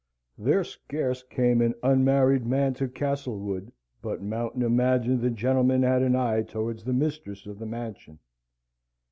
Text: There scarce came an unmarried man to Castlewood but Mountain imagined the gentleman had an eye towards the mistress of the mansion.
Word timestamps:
There 0.39 0.63
scarce 0.63 1.21
came 1.21 1.61
an 1.61 1.75
unmarried 1.83 2.43
man 2.43 2.73
to 2.73 2.87
Castlewood 2.87 3.71
but 4.01 4.19
Mountain 4.19 4.63
imagined 4.63 5.21
the 5.21 5.29
gentleman 5.29 5.83
had 5.83 6.01
an 6.01 6.15
eye 6.15 6.41
towards 6.41 6.83
the 6.85 6.91
mistress 6.93 7.45
of 7.45 7.59
the 7.59 7.67
mansion. 7.67 8.17